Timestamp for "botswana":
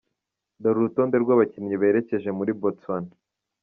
2.59-3.11